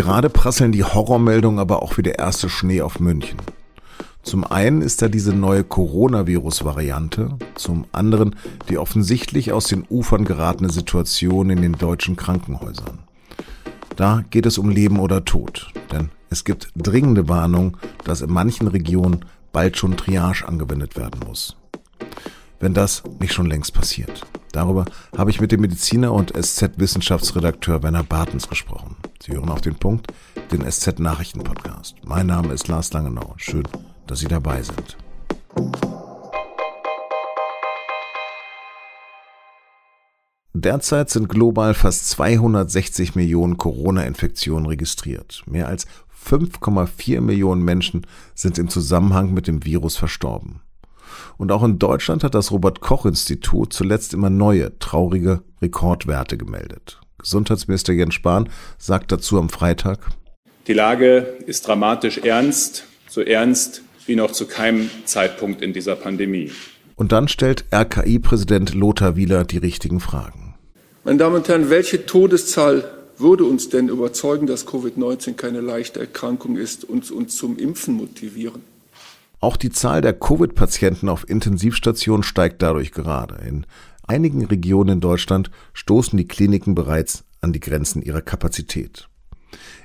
Gerade 0.00 0.30
prasseln 0.30 0.72
die 0.72 0.82
Horrormeldungen 0.82 1.58
aber 1.58 1.82
auch 1.82 1.98
wie 1.98 2.02
der 2.02 2.18
erste 2.18 2.48
Schnee 2.48 2.80
auf 2.80 3.00
München. 3.00 3.36
Zum 4.22 4.44
einen 4.44 4.80
ist 4.80 5.02
da 5.02 5.08
diese 5.08 5.34
neue 5.34 5.62
Coronavirus-Variante, 5.62 7.36
zum 7.54 7.84
anderen 7.92 8.34
die 8.70 8.78
offensichtlich 8.78 9.52
aus 9.52 9.66
den 9.66 9.84
Ufern 9.90 10.24
geratene 10.24 10.70
Situation 10.70 11.50
in 11.50 11.60
den 11.60 11.74
deutschen 11.74 12.16
Krankenhäusern. 12.16 13.00
Da 13.94 14.24
geht 14.30 14.46
es 14.46 14.56
um 14.56 14.70
Leben 14.70 15.00
oder 15.00 15.26
Tod, 15.26 15.70
denn 15.92 16.08
es 16.30 16.44
gibt 16.44 16.70
dringende 16.74 17.28
Warnung, 17.28 17.76
dass 18.04 18.22
in 18.22 18.32
manchen 18.32 18.68
Regionen 18.68 19.26
bald 19.52 19.76
schon 19.76 19.98
Triage 19.98 20.48
angewendet 20.48 20.96
werden 20.96 21.20
muss. 21.26 21.58
Wenn 22.58 22.72
das 22.72 23.02
nicht 23.20 23.34
schon 23.34 23.50
längst 23.50 23.74
passiert. 23.74 24.22
Darüber 24.52 24.86
habe 25.14 25.30
ich 25.30 25.42
mit 25.42 25.52
dem 25.52 25.60
Mediziner 25.60 26.14
und 26.14 26.32
SZ-Wissenschaftsredakteur 26.34 27.82
Werner 27.82 28.02
Bartens 28.02 28.48
gesprochen. 28.48 28.96
Sie 29.22 29.32
hören 29.32 29.50
auf 29.50 29.60
den 29.60 29.74
Punkt, 29.74 30.06
den 30.50 30.62
SZ-Nachrichten-Podcast. 30.62 31.96
Mein 32.04 32.26
Name 32.26 32.54
ist 32.54 32.68
Lars 32.68 32.90
Langenau. 32.94 33.34
Schön, 33.36 33.64
dass 34.06 34.20
Sie 34.20 34.28
dabei 34.28 34.62
sind. 34.62 34.96
Derzeit 40.54 41.10
sind 41.10 41.28
global 41.28 41.74
fast 41.74 42.08
260 42.08 43.14
Millionen 43.14 43.58
Corona-Infektionen 43.58 44.64
registriert. 44.64 45.42
Mehr 45.46 45.68
als 45.68 45.86
5,4 46.26 47.20
Millionen 47.20 47.62
Menschen 47.62 48.06
sind 48.34 48.56
im 48.56 48.70
Zusammenhang 48.70 49.34
mit 49.34 49.46
dem 49.46 49.66
Virus 49.66 49.98
verstorben. 49.98 50.62
Und 51.36 51.52
auch 51.52 51.62
in 51.62 51.78
Deutschland 51.78 52.24
hat 52.24 52.34
das 52.34 52.52
Robert 52.52 52.80
Koch 52.80 53.04
Institut 53.04 53.74
zuletzt 53.74 54.14
immer 54.14 54.30
neue, 54.30 54.78
traurige 54.78 55.42
Rekordwerte 55.60 56.38
gemeldet. 56.38 57.00
Gesundheitsminister 57.20 57.92
Jens 57.92 58.14
Spahn 58.14 58.48
sagt 58.78 59.12
dazu 59.12 59.38
am 59.38 59.48
Freitag, 59.48 60.10
Die 60.66 60.72
Lage 60.72 61.26
ist 61.46 61.66
dramatisch 61.66 62.18
ernst, 62.18 62.84
so 63.08 63.20
ernst 63.20 63.82
wie 64.06 64.16
noch 64.16 64.32
zu 64.32 64.46
keinem 64.46 64.90
Zeitpunkt 65.04 65.62
in 65.62 65.72
dieser 65.72 65.96
Pandemie. 65.96 66.50
Und 66.96 67.12
dann 67.12 67.28
stellt 67.28 67.64
RKI-Präsident 67.72 68.74
Lothar 68.74 69.16
Wieler 69.16 69.44
die 69.44 69.58
richtigen 69.58 70.00
Fragen. 70.00 70.54
Meine 71.04 71.18
Damen 71.18 71.36
und 71.36 71.48
Herren, 71.48 71.70
welche 71.70 72.04
Todeszahl 72.04 72.84
würde 73.16 73.44
uns 73.44 73.68
denn 73.68 73.88
überzeugen, 73.88 74.46
dass 74.46 74.66
Covid-19 74.66 75.34
keine 75.34 75.60
leichte 75.60 76.00
Erkrankung 76.00 76.56
ist 76.56 76.84
und 76.84 77.10
uns 77.10 77.36
zum 77.36 77.58
Impfen 77.58 77.94
motivieren? 77.94 78.62
Auch 79.40 79.56
die 79.56 79.70
Zahl 79.70 80.02
der 80.02 80.12
Covid-Patienten 80.12 81.08
auf 81.08 81.28
Intensivstationen 81.28 82.22
steigt 82.22 82.60
dadurch 82.60 82.92
gerade. 82.92 83.36
In 83.46 83.64
einigen 84.06 84.44
Regionen 84.44 84.94
in 84.94 85.00
Deutschland 85.00 85.50
stoßen 85.72 86.16
die 86.16 86.28
Kliniken 86.28 86.74
bereits 86.74 87.24
an 87.40 87.52
die 87.52 87.60
Grenzen 87.60 88.02
ihrer 88.02 88.22
Kapazität. 88.22 89.08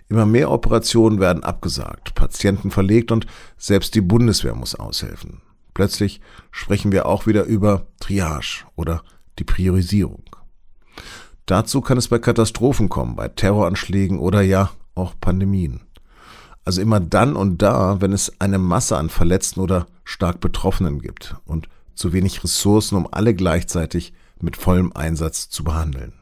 Immer 0.09 0.25
mehr 0.25 0.51
Operationen 0.51 1.19
werden 1.19 1.43
abgesagt, 1.43 2.13
Patienten 2.13 2.69
verlegt 2.69 3.11
und 3.11 3.25
selbst 3.57 3.95
die 3.95 4.01
Bundeswehr 4.01 4.53
muss 4.53 4.75
aushelfen. 4.75 5.41
Plötzlich 5.73 6.21
sprechen 6.51 6.91
wir 6.91 7.05
auch 7.05 7.27
wieder 7.27 7.43
über 7.43 7.87
Triage 7.99 8.65
oder 8.75 9.03
die 9.39 9.43
Priorisierung. 9.43 10.23
Dazu 11.45 11.81
kann 11.81 11.97
es 11.97 12.07
bei 12.07 12.19
Katastrophen 12.19 12.89
kommen, 12.89 13.15
bei 13.15 13.27
Terroranschlägen 13.27 14.19
oder 14.19 14.41
ja 14.41 14.71
auch 14.95 15.13
Pandemien. 15.19 15.81
Also 16.63 16.81
immer 16.81 16.99
dann 16.99 17.35
und 17.35 17.61
da, 17.61 18.01
wenn 18.01 18.13
es 18.13 18.39
eine 18.39 18.57
Masse 18.57 18.97
an 18.97 19.09
Verletzten 19.09 19.59
oder 19.59 19.85
stark 20.03 20.39
Betroffenen 20.39 20.99
gibt 20.99 21.35
und 21.45 21.67
zu 21.95 22.13
wenig 22.13 22.43
Ressourcen, 22.43 22.95
um 22.95 23.07
alle 23.11 23.33
gleichzeitig 23.33 24.13
mit 24.41 24.57
vollem 24.57 24.93
Einsatz 24.93 25.49
zu 25.49 25.63
behandeln. 25.63 26.13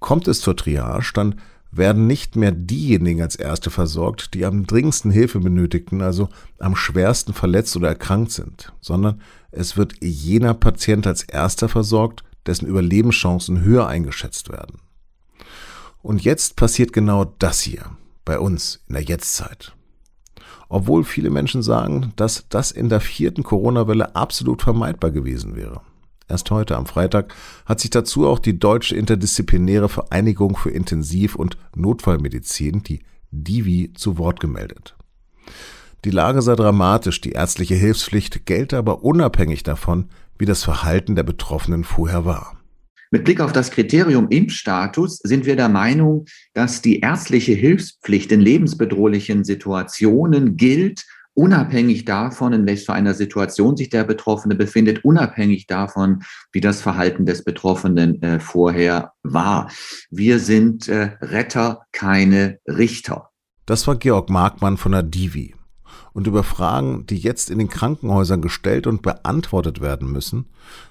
Kommt 0.00 0.28
es 0.28 0.40
zur 0.40 0.56
Triage, 0.56 1.12
dann 1.14 1.40
werden 1.70 2.06
nicht 2.06 2.36
mehr 2.36 2.52
diejenigen 2.52 3.22
als 3.22 3.34
Erste 3.34 3.70
versorgt, 3.70 4.34
die 4.34 4.44
am 4.44 4.66
dringendsten 4.66 5.10
Hilfe 5.10 5.40
benötigten, 5.40 6.02
also 6.02 6.28
am 6.58 6.76
schwersten 6.76 7.32
verletzt 7.32 7.76
oder 7.76 7.88
erkrankt 7.88 8.32
sind, 8.32 8.72
sondern 8.80 9.22
es 9.50 9.76
wird 9.76 9.94
jener 10.02 10.54
Patient 10.54 11.06
als 11.06 11.22
Erster 11.22 11.68
versorgt, 11.68 12.24
dessen 12.46 12.66
Überlebenschancen 12.66 13.62
höher 13.62 13.86
eingeschätzt 13.86 14.50
werden. 14.50 14.80
Und 16.02 16.22
jetzt 16.22 16.56
passiert 16.56 16.92
genau 16.92 17.24
das 17.38 17.60
hier, 17.60 17.96
bei 18.24 18.38
uns 18.38 18.82
in 18.88 18.94
der 18.94 19.04
Jetztzeit. 19.04 19.74
Obwohl 20.72 21.04
viele 21.04 21.28
Menschen 21.28 21.62
sagen, 21.62 22.14
dass 22.16 22.46
das 22.48 22.70
in 22.70 22.88
der 22.88 23.00
vierten 23.00 23.42
Corona-Welle 23.42 24.16
absolut 24.16 24.62
vermeidbar 24.62 25.10
gewesen 25.10 25.54
wäre. 25.54 25.82
Erst 26.28 26.50
heute 26.50 26.78
am 26.78 26.86
Freitag 26.86 27.34
hat 27.66 27.78
sich 27.78 27.90
dazu 27.90 28.26
auch 28.26 28.38
die 28.38 28.58
Deutsche 28.58 28.96
Interdisziplinäre 28.96 29.90
Vereinigung 29.90 30.56
für 30.56 30.70
Intensiv- 30.70 31.36
und 31.36 31.58
Notfallmedizin, 31.76 32.82
die 32.82 33.00
DIVI, 33.32 33.92
zu 33.92 34.16
Wort 34.16 34.40
gemeldet. 34.40 34.96
Die 36.06 36.10
Lage 36.10 36.40
sei 36.40 36.56
dramatisch, 36.56 37.20
die 37.20 37.32
ärztliche 37.32 37.74
Hilfspflicht 37.74 38.46
gelte 38.46 38.78
aber 38.78 39.04
unabhängig 39.04 39.64
davon, 39.64 40.08
wie 40.38 40.46
das 40.46 40.64
Verhalten 40.64 41.16
der 41.16 41.22
Betroffenen 41.22 41.84
vorher 41.84 42.24
war. 42.24 42.56
Mit 43.14 43.24
Blick 43.24 43.42
auf 43.42 43.52
das 43.52 43.70
Kriterium 43.70 44.28
Impfstatus 44.30 45.18
sind 45.18 45.44
wir 45.44 45.54
der 45.54 45.68
Meinung, 45.68 46.24
dass 46.54 46.80
die 46.80 47.00
ärztliche 47.00 47.52
Hilfspflicht 47.52 48.32
in 48.32 48.40
lebensbedrohlichen 48.40 49.44
Situationen 49.44 50.56
gilt, 50.56 51.04
unabhängig 51.34 52.06
davon, 52.06 52.54
in 52.54 52.64
welcher 52.64 52.94
einer 52.94 53.12
Situation 53.12 53.76
sich 53.76 53.90
der 53.90 54.04
Betroffene 54.04 54.54
befindet, 54.54 55.04
unabhängig 55.04 55.66
davon, 55.66 56.22
wie 56.52 56.62
das 56.62 56.80
Verhalten 56.80 57.26
des 57.26 57.44
Betroffenen 57.44 58.22
äh, 58.22 58.40
vorher 58.40 59.12
war. 59.22 59.70
Wir 60.10 60.38
sind 60.38 60.88
äh, 60.88 61.10
Retter, 61.20 61.82
keine 61.92 62.60
Richter. 62.66 63.28
Das 63.66 63.86
war 63.86 63.96
Georg 63.96 64.30
Markmann 64.30 64.78
von 64.78 64.92
der 64.92 65.02
Divi 65.02 65.54
und 66.12 66.26
über 66.26 66.42
Fragen, 66.42 67.06
die 67.06 67.16
jetzt 67.16 67.50
in 67.50 67.58
den 67.58 67.68
Krankenhäusern 67.68 68.42
gestellt 68.42 68.86
und 68.86 69.02
beantwortet 69.02 69.80
werden 69.80 70.10
müssen, 70.10 70.46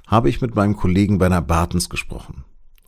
habe 0.07 0.29
ich 0.29 0.41
mit 0.41 0.55
meinem 0.55 0.75
Kollegen 0.75 1.19
Werner 1.19 1.41
Bartens 1.41 1.89
gesprochen. 1.89 2.43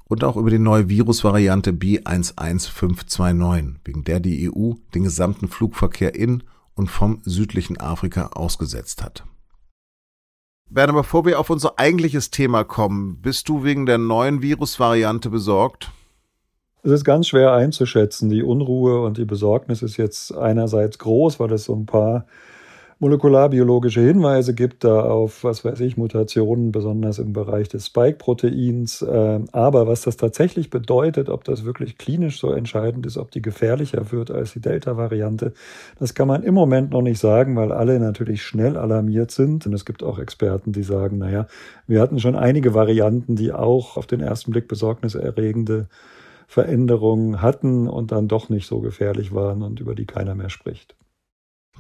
Und 0.06 0.24
auch 0.24 0.38
über 0.38 0.50
die 0.50 0.60
neue 0.60 0.90
Virusvariante 0.90 1.72
B11529, 1.72 3.76
wegen 3.86 4.04
der 4.04 4.20
die 4.20 4.52
EU 4.52 4.74
den 4.94 5.04
gesamten 5.04 5.48
Flugverkehr 5.48 6.16
in 6.16 6.44
und 6.76 6.90
vom 6.90 7.22
südlichen 7.24 7.80
Afrika 7.80 8.28
ausgesetzt 8.28 9.04
hat. 9.04 9.26
Werner, 10.70 10.94
bevor 10.94 11.26
wir 11.26 11.40
auf 11.40 11.50
unser 11.50 11.78
eigentliches 11.78 12.32
Thema 12.32 12.64
kommen, 12.64 13.22
bist 13.22 13.48
du 13.48 13.64
wegen 13.64 13.86
der 13.86 14.00
neuen 14.00 14.42
Virusvariante 14.42 15.30
besorgt? 15.30 15.92
Es 16.86 16.92
ist 16.92 17.06
ganz 17.06 17.28
schwer 17.28 17.54
einzuschätzen. 17.54 18.30
Die 18.30 18.44
Unruhe 18.44 19.02
und 19.04 19.18
die 19.18 19.24
Besorgnis 19.24 19.82
ist 19.82 19.96
jetzt 19.96 20.36
einerseits 20.36 21.00
groß, 21.00 21.40
weil 21.40 21.54
es 21.54 21.64
so 21.64 21.74
ein 21.74 21.86
paar 21.86 22.26
molekularbiologische 23.00 24.02
Hinweise 24.02 24.54
gibt 24.54 24.84
da 24.84 25.02
auf, 25.04 25.46
was 25.46 25.64
weiß 25.64 25.80
ich, 25.80 25.96
Mutationen, 25.96 26.74
besonders 26.74 27.20
im 27.20 27.32
Bereich 27.32 27.70
des 27.70 27.86
Spike-Proteins. 27.86 29.06
Ähm, 29.10 29.46
aber 29.54 29.88
was 29.88 30.02
das 30.02 30.18
tatsächlich 30.18 30.70
bedeutet, 30.70 31.30
ob 31.30 31.46
das 31.46 31.64
wirklich 31.64 31.98
klinisch 31.98 32.40
so 32.40 32.52
entscheidend 32.52 33.06
ist, 33.06 33.18
ob 33.18 33.32
die 33.32 33.42
gefährlicher 33.42 34.12
wird 34.12 34.30
als 34.30 34.52
die 34.52 34.62
Delta-Variante, 34.62 35.54
das 36.00 36.14
kann 36.14 36.28
man 36.28 36.44
im 36.44 36.54
Moment 36.54 36.92
noch 36.92 37.02
nicht 37.02 37.20
sagen, 37.20 37.56
weil 37.56 37.72
alle 37.72 37.98
natürlich 37.98 38.44
schnell 38.44 38.76
alarmiert 38.76 39.32
sind. 39.32 39.66
Und 39.66 39.74
es 39.74 39.86
gibt 39.86 40.04
auch 40.04 40.20
Experten, 40.20 40.74
die 40.74 40.84
sagen, 40.84 41.18
naja, 41.18 41.48
wir 41.88 42.02
hatten 42.02 42.20
schon 42.20 42.36
einige 42.36 42.74
Varianten, 42.74 43.38
die 43.38 43.54
auch 43.54 43.96
auf 43.96 44.06
den 44.06 44.20
ersten 44.20 44.52
Blick 44.52 44.68
besorgniserregende 44.68 45.88
Veränderungen 46.48 47.42
hatten 47.42 47.88
und 47.88 48.12
dann 48.12 48.28
doch 48.28 48.50
nicht 48.50 48.68
so 48.68 48.80
gefährlich 48.80 49.34
waren 49.34 49.62
und 49.62 49.80
über 49.80 49.96
die 49.96 50.06
keiner 50.06 50.36
mehr 50.36 50.50
spricht. 50.50 50.96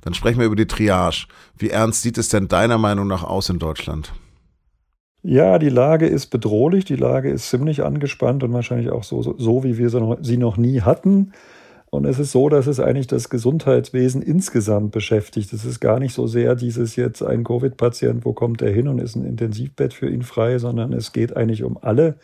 Dann 0.01 0.13
sprechen 0.13 0.39
wir 0.39 0.47
über 0.47 0.55
die 0.55 0.67
Triage. 0.67 1.27
Wie 1.57 1.69
ernst 1.69 2.01
sieht 2.01 2.17
es 2.17 2.29
denn 2.29 2.47
deiner 2.47 2.77
Meinung 2.77 3.07
nach 3.07 3.23
aus 3.23 3.49
in 3.49 3.59
Deutschland? 3.59 4.13
Ja, 5.21 5.57
die 5.57 5.69
Lage 5.69 6.05
ist 6.05 6.27
bedrohlich, 6.27 6.83
die 6.83 6.97
Lage 6.97 7.29
ist 7.29 7.49
ziemlich 7.49 7.83
angespannt 7.83 8.43
und 8.43 8.51
wahrscheinlich 8.51 8.89
auch 8.89 9.05
so, 9.05 9.21
so, 9.21 9.35
so 9.37 9.63
wie 9.63 9.77
wir 9.77 9.89
sie 9.89 10.01
noch, 10.01 10.17
sie 10.21 10.37
noch 10.37 10.57
nie 10.57 10.81
hatten. 10.81 11.31
Und 11.89 12.05
es 12.05 12.19
ist 12.19 12.31
so, 12.31 12.49
dass 12.49 12.67
es 12.67 12.79
eigentlich 12.79 13.07
das 13.07 13.29
Gesundheitswesen 13.29 14.21
insgesamt 14.21 14.91
beschäftigt. 14.91 15.53
Es 15.53 15.63
ist 15.63 15.79
gar 15.79 15.99
nicht 15.99 16.13
so 16.13 16.27
sehr 16.27 16.55
dieses 16.55 16.97
jetzt 16.97 17.21
ein 17.21 17.45
Covid-Patient, 17.45 18.25
wo 18.25 18.33
kommt 18.33 18.61
er 18.61 18.71
hin 18.71 18.89
und 18.89 18.99
ist 18.99 19.15
ein 19.15 19.23
Intensivbett 19.23 19.93
für 19.93 20.09
ihn 20.09 20.23
frei, 20.23 20.57
sondern 20.57 20.91
es 20.91 21.13
geht 21.13 21.37
eigentlich 21.37 21.63
um 21.63 21.77
alle 21.79 22.17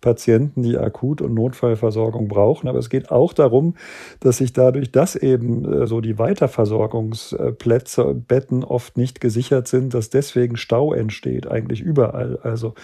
Patienten, 0.00 0.62
die 0.62 0.78
Akut- 0.78 1.22
und 1.22 1.34
Notfallversorgung 1.34 2.28
brauchen. 2.28 2.68
Aber 2.68 2.78
es 2.78 2.90
geht 2.90 3.10
auch 3.10 3.32
darum, 3.32 3.74
dass 4.20 4.38
sich 4.38 4.52
dadurch, 4.52 4.92
dass 4.92 5.16
eben 5.16 5.82
äh, 5.82 5.86
so 5.86 6.00
die 6.00 6.18
Weiterversorgungsplätze, 6.18 8.14
Betten 8.14 8.64
oft 8.64 8.96
nicht 8.96 9.20
gesichert 9.20 9.68
sind, 9.68 9.94
dass 9.94 10.10
deswegen 10.10 10.56
Stau 10.56 10.92
entsteht, 10.92 11.46
eigentlich 11.46 11.80
überall. 11.80 12.38
Also 12.42 12.74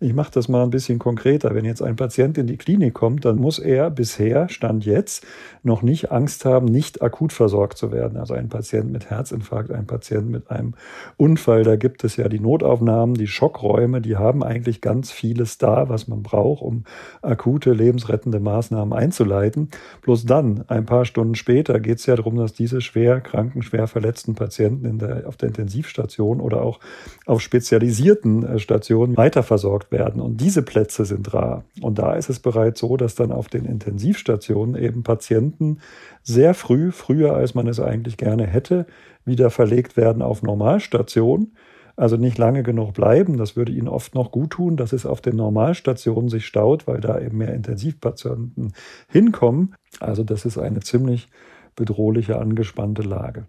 ich 0.00 0.14
mache 0.14 0.32
das 0.32 0.48
mal 0.48 0.62
ein 0.62 0.70
bisschen 0.70 0.98
konkreter. 0.98 1.54
Wenn 1.54 1.64
jetzt 1.64 1.82
ein 1.82 1.96
Patient 1.96 2.38
in 2.38 2.46
die 2.46 2.56
Klinik 2.56 2.94
kommt, 2.94 3.24
dann 3.24 3.36
muss 3.36 3.58
er 3.58 3.90
bisher, 3.90 4.48
Stand 4.48 4.84
jetzt, 4.84 5.24
noch 5.62 5.82
nicht 5.82 6.10
Angst 6.10 6.44
haben, 6.44 6.66
nicht 6.66 7.02
akut 7.02 7.32
versorgt 7.32 7.78
zu 7.78 7.92
werden. 7.92 8.18
Also 8.18 8.34
ein 8.34 8.48
Patient 8.48 8.90
mit 8.90 9.10
Herzinfarkt, 9.10 9.70
ein 9.70 9.86
Patient 9.86 10.28
mit 10.28 10.50
einem 10.50 10.74
Unfall, 11.16 11.62
da 11.62 11.76
gibt 11.76 12.04
es 12.04 12.16
ja 12.16 12.28
die 12.28 12.40
Notaufnahmen, 12.40 13.14
die 13.14 13.26
Schockräume, 13.26 14.00
die 14.00 14.16
haben 14.16 14.42
eigentlich 14.42 14.80
ganz 14.80 15.10
vieles 15.10 15.58
da, 15.58 15.88
was 15.88 16.08
man 16.08 16.22
braucht 16.22 16.61
um 16.62 16.84
akute, 17.20 17.72
lebensrettende 17.72 18.40
Maßnahmen 18.40 18.92
einzuleiten. 18.92 19.68
Bloß 20.02 20.24
dann, 20.26 20.64
ein 20.68 20.86
paar 20.86 21.04
Stunden 21.04 21.34
später, 21.34 21.80
geht 21.80 21.98
es 21.98 22.06
ja 22.06 22.16
darum, 22.16 22.36
dass 22.36 22.52
diese 22.52 22.80
schwer 22.80 23.20
kranken, 23.20 23.62
schwer 23.62 23.86
verletzten 23.86 24.34
Patienten 24.34 24.98
der, 24.98 25.26
auf 25.26 25.36
der 25.36 25.48
Intensivstation 25.48 26.40
oder 26.40 26.62
auch 26.62 26.80
auf 27.26 27.40
spezialisierten 27.40 28.44
äh, 28.44 28.58
Stationen 28.58 29.16
weiterversorgt 29.16 29.92
werden. 29.92 30.20
Und 30.20 30.40
diese 30.40 30.62
Plätze 30.62 31.04
sind 31.04 31.32
rar. 31.34 31.64
Und 31.80 31.98
da 31.98 32.14
ist 32.14 32.30
es 32.30 32.38
bereits 32.38 32.80
so, 32.80 32.96
dass 32.96 33.14
dann 33.14 33.32
auf 33.32 33.48
den 33.48 33.64
Intensivstationen 33.64 34.80
eben 34.80 35.02
Patienten 35.02 35.78
sehr 36.22 36.54
früh, 36.54 36.92
früher 36.92 37.34
als 37.34 37.54
man 37.54 37.66
es 37.66 37.80
eigentlich 37.80 38.16
gerne 38.16 38.46
hätte, 38.46 38.86
wieder 39.24 39.50
verlegt 39.50 39.96
werden 39.96 40.22
auf 40.22 40.42
Normalstationen 40.42 41.52
also 41.96 42.16
nicht 42.16 42.38
lange 42.38 42.62
genug 42.62 42.94
bleiben. 42.94 43.36
Das 43.36 43.56
würde 43.56 43.72
ihnen 43.72 43.88
oft 43.88 44.14
noch 44.14 44.30
gut 44.30 44.50
tun, 44.50 44.76
dass 44.76 44.92
es 44.92 45.06
auf 45.06 45.20
den 45.20 45.36
Normalstationen 45.36 46.28
sich 46.28 46.46
staut, 46.46 46.86
weil 46.86 47.00
da 47.00 47.18
eben 47.20 47.38
mehr 47.38 47.54
Intensivpatienten 47.54 48.72
hinkommen. 49.08 49.74
Also 50.00 50.24
das 50.24 50.44
ist 50.44 50.58
eine 50.58 50.80
ziemlich 50.80 51.28
bedrohliche, 51.76 52.38
angespannte 52.38 53.02
Lage. 53.02 53.46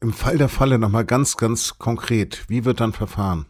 Im 0.00 0.12
Fall 0.12 0.36
der 0.36 0.48
Falle 0.48 0.78
nochmal 0.78 1.04
ganz, 1.04 1.36
ganz 1.36 1.78
konkret, 1.78 2.44
wie 2.48 2.64
wird 2.64 2.80
dann 2.80 2.92
verfahren? 2.92 3.46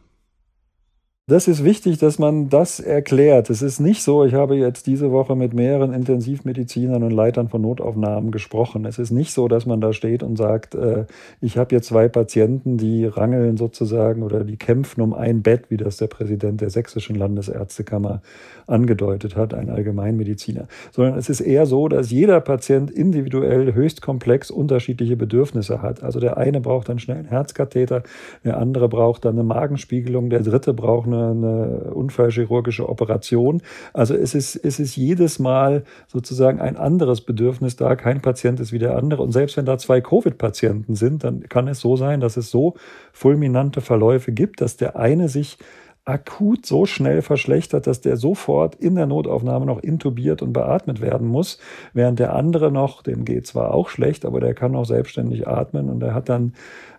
Das 1.32 1.48
ist 1.48 1.64
wichtig, 1.64 1.96
dass 1.96 2.18
man 2.18 2.50
das 2.50 2.78
erklärt. 2.78 3.48
Es 3.48 3.62
ist 3.62 3.80
nicht 3.80 4.02
so, 4.02 4.22
ich 4.22 4.34
habe 4.34 4.54
jetzt 4.54 4.86
diese 4.86 5.12
Woche 5.12 5.34
mit 5.34 5.54
mehreren 5.54 5.94
Intensivmedizinern 5.94 7.02
und 7.02 7.10
Leitern 7.10 7.48
von 7.48 7.62
Notaufnahmen 7.62 8.32
gesprochen. 8.32 8.84
Es 8.84 8.98
ist 8.98 9.12
nicht 9.12 9.32
so, 9.32 9.48
dass 9.48 9.64
man 9.64 9.80
da 9.80 9.94
steht 9.94 10.22
und 10.22 10.36
sagt, 10.36 10.74
äh, 10.74 11.06
ich 11.40 11.56
habe 11.56 11.74
jetzt 11.74 11.88
zwei 11.88 12.08
Patienten, 12.08 12.76
die 12.76 13.06
rangeln 13.06 13.56
sozusagen 13.56 14.22
oder 14.22 14.44
die 14.44 14.58
kämpfen 14.58 15.00
um 15.00 15.14
ein 15.14 15.40
Bett, 15.40 15.70
wie 15.70 15.78
das 15.78 15.96
der 15.96 16.08
Präsident 16.08 16.60
der 16.60 16.68
sächsischen 16.68 17.16
Landesärztekammer 17.16 18.20
angedeutet 18.66 19.36
hat, 19.36 19.54
ein 19.54 19.70
Allgemeinmediziner. 19.70 20.66
Sondern 20.90 21.16
es 21.18 21.28
ist 21.28 21.40
eher 21.40 21.66
so, 21.66 21.88
dass 21.88 22.10
jeder 22.10 22.40
Patient 22.40 22.90
individuell 22.90 23.74
höchst 23.74 24.02
komplex 24.02 24.50
unterschiedliche 24.50 25.16
Bedürfnisse 25.16 25.82
hat. 25.82 26.02
Also 26.02 26.20
der 26.20 26.36
eine 26.36 26.60
braucht 26.60 26.90
einen 26.90 26.98
Herzkatheter, 26.98 28.02
der 28.44 28.58
andere 28.58 28.88
braucht 28.88 29.24
dann 29.24 29.34
eine 29.34 29.44
Magenspiegelung, 29.44 30.30
der 30.30 30.40
dritte 30.40 30.74
braucht 30.74 31.06
eine, 31.06 31.21
eine 31.30 31.92
unfallchirurgische 31.94 32.88
Operation. 32.88 33.62
Also 33.92 34.14
es 34.14 34.34
ist, 34.34 34.56
es 34.56 34.78
ist 34.78 34.96
jedes 34.96 35.38
Mal 35.38 35.84
sozusagen 36.08 36.60
ein 36.60 36.76
anderes 36.76 37.20
Bedürfnis 37.20 37.76
da. 37.76 37.96
Kein 37.96 38.20
Patient 38.20 38.60
ist 38.60 38.72
wie 38.72 38.78
der 38.78 38.96
andere. 38.96 39.22
Und 39.22 39.32
selbst 39.32 39.56
wenn 39.56 39.64
da 39.64 39.78
zwei 39.78 40.00
Covid-Patienten 40.00 40.94
sind, 40.94 41.24
dann 41.24 41.48
kann 41.48 41.68
es 41.68 41.80
so 41.80 41.96
sein, 41.96 42.20
dass 42.20 42.36
es 42.36 42.50
so 42.50 42.74
fulminante 43.12 43.80
Verläufe 43.80 44.32
gibt, 44.32 44.60
dass 44.60 44.76
der 44.76 44.96
eine 44.96 45.28
sich 45.28 45.58
akut 46.04 46.66
so 46.66 46.84
schnell 46.84 47.22
verschlechtert, 47.22 47.86
dass 47.86 48.00
der 48.00 48.16
sofort 48.16 48.74
in 48.74 48.96
der 48.96 49.06
Notaufnahme 49.06 49.66
noch 49.66 49.80
intubiert 49.80 50.42
und 50.42 50.52
beatmet 50.52 51.00
werden 51.00 51.28
muss, 51.28 51.58
während 51.92 52.18
der 52.18 52.34
andere 52.34 52.72
noch, 52.72 53.02
dem 53.02 53.24
geht 53.24 53.46
zwar 53.46 53.72
auch 53.72 53.88
schlecht, 53.88 54.24
aber 54.24 54.40
der 54.40 54.54
kann 54.54 54.72
noch 54.72 54.84
selbstständig 54.84 55.46
atmen 55.46 55.88
und 55.88 56.00
der 56.00 56.12
hat 56.12 56.28
dann 56.28 56.54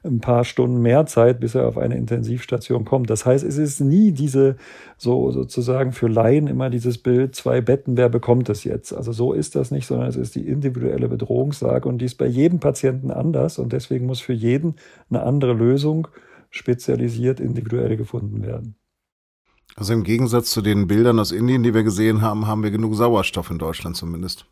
ein 0.06 0.22
paar 0.22 0.46
Stunden 0.46 0.82
mehr 0.82 1.06
Zeit, 1.06 1.42
bis 1.42 1.54
er 1.54 1.68
auf 1.68 1.78
eine 1.78 1.98
Intensivstation 1.98 2.86
kommt. 2.86 3.10
Das 3.10 3.26
heißt, 3.26 3.44
es 3.44 3.58
ist 3.58 3.82
nie 3.82 4.14
diese, 4.14 4.56
so 4.98 5.32
sozusagen 5.32 5.92
für 5.92 6.08
Laien 6.08 6.48
immer 6.48 6.70
dieses 6.70 6.98
Bild, 6.98 7.36
zwei 7.36 7.60
Betten, 7.60 7.98
wer 7.98 8.08
bekommt 8.08 8.48
es 8.50 8.64
jetzt? 8.64 8.94
Also 8.94 9.12
so 9.12 9.34
ist 9.34 9.56
das 9.56 9.70
nicht, 9.72 9.86
sondern 9.86 10.08
es 10.08 10.16
ist 10.16 10.36
die 10.36 10.48
individuelle 10.48 11.10
Bedrohungslage 11.10 11.90
und 11.90 11.98
die 11.98 12.06
ist 12.06 12.16
bei 12.16 12.28
jedem 12.28 12.62
Patienten 12.62 13.12
anders 13.12 13.60
und 13.60 13.74
deswegen 13.74 14.06
muss 14.06 14.22
für 14.22 14.34
jeden 14.34 14.76
eine 15.10 15.24
andere 15.24 15.54
Lösung 15.54 16.08
spezialisiert 16.50 17.42
individuell 17.42 17.98
gefunden 17.98 18.44
werden. 18.44 18.76
Also 19.76 19.94
im 19.94 20.04
Gegensatz 20.04 20.52
zu 20.52 20.62
den 20.62 20.88
Bildern 20.88 21.20
aus 21.20 21.32
Indien, 21.32 21.64
die 21.64 21.74
wir 21.74 21.84
gesehen 21.84 22.22
haben, 22.22 22.48
haben 22.48 22.64
wir 22.64 22.72
genug 22.72 22.96
Sauerstoff 22.96 23.50
in 23.50 23.58
Deutschland 23.58 23.96
zumindest. 23.96 24.46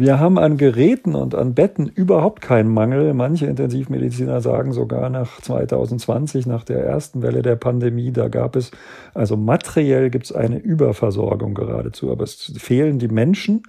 Wir 0.00 0.20
haben 0.20 0.38
an 0.38 0.58
Geräten 0.58 1.16
und 1.16 1.34
an 1.34 1.54
Betten 1.54 1.88
überhaupt 1.88 2.40
keinen 2.40 2.72
Mangel. 2.72 3.12
Manche 3.14 3.46
Intensivmediziner 3.46 4.40
sagen 4.40 4.72
sogar 4.72 5.10
nach 5.10 5.40
2020, 5.40 6.46
nach 6.46 6.62
der 6.62 6.84
ersten 6.84 7.20
Welle 7.20 7.42
der 7.42 7.56
Pandemie, 7.56 8.12
da 8.12 8.28
gab 8.28 8.54
es, 8.54 8.70
also 9.12 9.36
materiell 9.36 10.10
gibt 10.10 10.26
es 10.26 10.32
eine 10.32 10.58
Überversorgung 10.58 11.52
geradezu, 11.54 12.12
aber 12.12 12.22
es 12.22 12.52
fehlen 12.58 13.00
die 13.00 13.08
Menschen, 13.08 13.64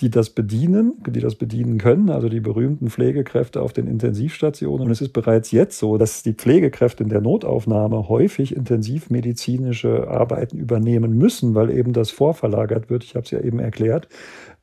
die 0.00 0.10
das 0.10 0.30
bedienen, 0.30 0.94
die 1.06 1.20
das 1.20 1.36
bedienen 1.36 1.78
können, 1.78 2.10
also 2.10 2.28
die 2.28 2.40
berühmten 2.40 2.90
Pflegekräfte 2.90 3.62
auf 3.62 3.72
den 3.72 3.86
Intensivstationen. 3.86 4.86
Und 4.86 4.90
es 4.92 5.00
ist 5.00 5.12
bereits 5.12 5.50
jetzt 5.50 5.78
so, 5.78 5.98
dass 5.98 6.22
die 6.22 6.34
Pflegekräfte 6.34 7.04
in 7.04 7.10
der 7.10 7.20
Notaufnahme 7.20 8.08
häufig 8.08 8.56
intensivmedizinische 8.56 10.08
Arbeiten 10.08 10.58
übernehmen 10.58 11.16
müssen, 11.16 11.54
weil 11.54 11.70
eben 11.70 11.92
das 11.92 12.10
vorverlagert 12.10 12.90
wird. 12.90 13.04
Ich 13.04 13.14
habe 13.14 13.24
es 13.24 13.30
ja 13.30 13.40
eben 13.40 13.60
erklärt 13.60 14.08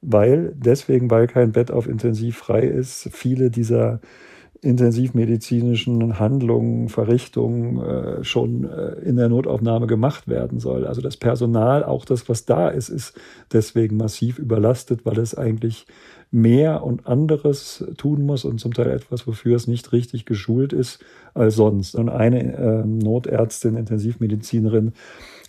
weil 0.02 0.54
deswegen, 0.56 1.10
weil 1.12 1.28
kein 1.28 1.52
Bett 1.52 1.72
auf 1.72 1.88
Intensiv 1.88 2.38
frei 2.38 2.62
ist, 2.62 3.10
viele 3.12 3.52
dieser 3.52 4.02
intensivmedizinischen 4.62 6.20
Handlungen, 6.20 6.88
Verrichtungen 6.90 7.80
äh, 7.80 8.24
schon 8.24 8.64
äh, 8.64 8.94
in 9.04 9.16
der 9.16 9.28
Notaufnahme 9.28 9.88
gemacht 9.88 10.28
werden 10.28 10.60
soll. 10.60 10.86
Also 10.86 11.02
das 11.02 11.18
Personal, 11.18 11.84
auch 11.84 12.06
das, 12.06 12.30
was 12.30 12.46
da 12.46 12.70
ist, 12.70 12.90
ist 12.90 13.20
deswegen 13.52 13.98
massiv 13.98 14.38
überlastet, 14.38 15.04
weil 15.04 15.18
es 15.18 15.36
eigentlich 15.36 15.88
mehr 16.30 16.84
und 16.84 17.08
anderes 17.08 17.84
tun 17.98 18.22
muss 18.22 18.46
und 18.46 18.60
zum 18.60 18.74
Teil 18.74 18.92
etwas, 18.92 19.28
wofür 19.28 19.56
es 19.56 19.68
nicht 19.68 19.92
richtig 19.92 20.26
geschult 20.26 20.74
ist 20.74 21.04
als 21.34 21.56
sonst. 21.56 21.96
Und 21.96 22.10
eine 22.10 22.56
äh, 22.56 22.86
Notärztin, 22.86 23.76
Intensivmedizinerin 23.76 24.94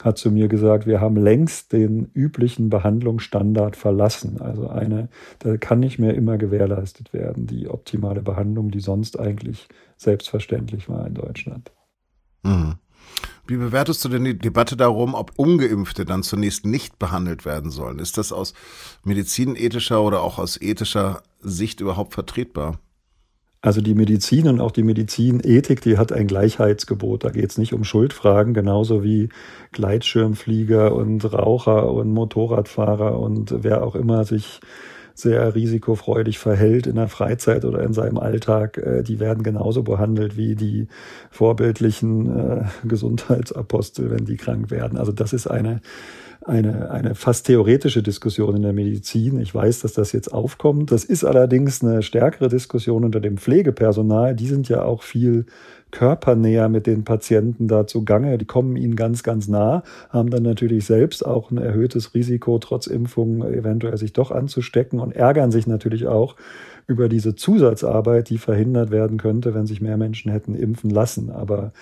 hat 0.03 0.19
zu 0.19 0.31
mir 0.31 0.49
gesagt, 0.49 0.87
wir 0.87 1.01
haben 1.01 1.17
längst 1.17 1.73
den 1.73 2.11
üblichen 2.13 2.69
Behandlungsstandard 2.69 3.77
verlassen. 3.77 4.41
Also 4.41 4.69
eine, 4.69 5.09
da 5.39 5.57
kann 5.57 5.81
nicht 5.81 5.99
mehr 5.99 6.15
immer 6.15 6.39
gewährleistet 6.39 7.13
werden, 7.13 7.47
die 7.47 7.69
optimale 7.69 8.21
Behandlung, 8.21 8.71
die 8.71 8.81
sonst 8.81 9.19
eigentlich 9.19 9.69
selbstverständlich 9.97 10.89
war 10.89 11.07
in 11.07 11.15
Deutschland. 11.15 11.73
Mhm. 12.43 12.75
Wie 13.47 13.57
bewertest 13.57 14.05
du 14.05 14.09
denn 14.09 14.25
die 14.25 14.39
Debatte 14.39 14.77
darum, 14.77 15.15
ob 15.15 15.33
ungeimpfte 15.37 16.05
dann 16.05 16.23
zunächst 16.23 16.65
nicht 16.65 16.99
behandelt 16.99 17.45
werden 17.45 17.71
sollen? 17.71 17.99
Ist 17.99 18.19
das 18.19 18.33
aus 18.33 18.55
medizinethischer 19.05 20.03
oder 20.03 20.23
auch 20.23 20.39
aus 20.39 20.61
ethischer 20.61 21.23
Sicht 21.41 21.81
überhaupt 21.81 22.15
vertretbar? 22.15 22.79
Also 23.65 23.81
die 23.81 23.95
Medizin 23.95 24.49
und 24.49 24.61
auch 24.61 24.73
die 24.73 24.83
Medizinethik, 24.83 25.81
die 25.83 25.97
hat 25.97 26.13
ein 26.13 26.27
Gleichheitsgebot. 26.27 27.23
Da 27.23 27.31
geht 27.31 27.49
es 27.49 27.59
nicht 27.59 27.73
um 27.73 27.85
Schuldfragen, 27.85 28.55
genauso 28.55 29.05
wie 29.05 29.29
Gleitschirmflieger 29.71 30.93
und 30.93 31.33
Raucher 31.33 31.93
und 31.93 32.13
Motorradfahrer 32.13 33.21
und 33.21 33.55
wer 33.63 33.85
auch 33.85 33.95
immer 33.95 34.25
sich 34.25 34.61
sehr 35.15 35.55
risikofreudig 35.55 36.39
verhält 36.39 36.89
in 36.89 36.97
der 36.97 37.07
Freizeit 37.07 37.65
oder 37.65 37.83
in 37.83 37.93
seinem 37.93 38.19
Alltag, 38.19 38.79
äh, 38.79 39.03
die 39.03 39.21
werden 39.21 39.45
genauso 39.45 39.85
behandelt 39.85 40.37
wie 40.37 40.57
die 40.57 40.89
vorbildlichen 41.31 42.37
äh, 42.37 42.65
Gesundheitsapostel, 42.85 44.11
wenn 44.11 44.25
die 44.25 44.39
krank 44.39 44.71
werden. 44.73 44.99
Also 44.99 45.13
das 45.13 45.33
ist 45.33 45.47
eine 45.47 45.81
eine, 46.45 46.91
eine 46.91 47.15
fast 47.15 47.47
theoretische 47.47 48.03
Diskussion 48.03 48.57
in 48.57 48.63
der 48.63 48.73
Medizin. 48.73 49.41
Ich 49.41 49.55
weiß, 49.55 49.81
dass 49.81 49.93
das 49.93 50.13
jetzt 50.13 50.33
aufkommt. 50.33 50.91
Das 50.91 51.05
ist 51.05 51.25
allerdings 51.25 51.83
eine 51.83 52.03
stärkere 52.03 52.49
Diskussion 52.49 53.05
unter 53.05 53.21
dem 53.21 53.39
Pflegepersonal. 53.39 54.35
Die 54.35 54.47
sind 54.47 54.69
ja 54.69 54.83
auch 54.83 55.03
viel 55.03 55.47
körpernäher 55.91 56.69
mit 56.69 56.87
den 56.87 57.05
Patienten 57.05 57.69
da 57.69 57.87
zugange. 57.87 58.39
Die 58.39 58.47
kommen 58.47 58.77
ihnen 58.77 58.97
ganz, 58.97 59.23
ganz 59.23 59.47
nah, 59.47 59.83
haben 60.11 60.31
dann 60.31 60.43
natürlich 60.43 60.87
selbst 60.87 61.25
auch 61.25 61.51
ein 61.51 61.59
erhöhtes 61.59 62.15
Risiko, 62.15 62.59
trotz 62.59 62.87
Impfung 62.87 63.43
eventuell 63.45 63.97
sich 63.99 64.13
doch 64.13 64.31
anzustecken 64.31 64.99
und 64.99 65.15
ärgern 65.15 65.53
sich 65.53 65.67
natürlich 65.67 66.07
auch 66.07 66.37
über 66.87 67.09
diese 67.09 67.35
Zusatzarbeit, 67.35 68.31
die 68.31 68.39
verhindert 68.39 68.91
werden 68.91 69.19
könnte, 69.19 69.55
wenn 69.55 69.67
sich 69.67 69.81
mehr 69.81 69.97
Menschen 69.97 70.31
hätten 70.31 70.55
impfen 70.55 70.91
lassen. 70.91 71.31
Aber 71.31 71.73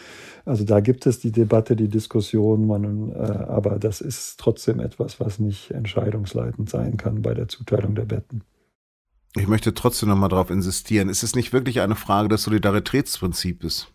also 0.45 0.64
da 0.64 0.80
gibt 0.80 1.07
es 1.07 1.21
die 1.21 1.33
Debatte, 1.33 1.76
die 1.76 1.88
Diskussion, 1.88 2.66
man, 2.66 3.11
äh, 3.12 3.14
aber 3.14 3.78
das 3.78 4.00
ist 4.00 4.38
trotzdem 4.38 4.80
etwas, 4.80 5.21
was 5.21 5.38
nicht 5.38 5.71
entscheidungsleitend 5.71 6.69
sein 6.71 6.97
kann 6.97 7.23
bei 7.23 7.35
der 7.35 7.49
Zuteilung 7.49 7.95
der 7.95 8.07
Betten. 8.07 8.42
Ich 9.37 9.47
möchte 9.47 9.75
trotzdem 9.75 10.09
nochmal 10.09 10.28
darauf 10.28 10.50
insistieren. 10.50 11.09
Ist 11.09 11.23
es 11.23 11.37
nicht 11.37 11.52
wirklich 11.52 11.80
eine 11.80 11.95
Frage 11.95 12.28
des 12.28 12.42
Solidaritätsprinzips? 12.42 13.92